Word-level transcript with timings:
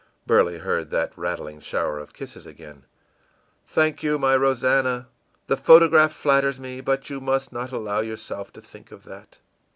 î 0.01 0.03
Burley 0.25 0.57
heard 0.57 0.89
that 0.89 1.15
rattling 1.15 1.59
shower 1.59 1.99
of 1.99 2.11
kisses 2.11 2.47
again. 2.47 2.85
ìThank 3.69 4.01
you, 4.01 4.17
my 4.17 4.35
Rosannah! 4.35 5.07
The 5.45 5.55
photograph 5.57 6.11
flatters 6.11 6.59
me, 6.59 6.81
but 6.81 7.11
you 7.11 7.21
must 7.21 7.53
not 7.53 7.71
allow 7.71 7.99
yourself 7.99 8.51
to 8.53 8.61
think 8.63 8.91
of 8.91 9.03
that. 9.03 9.37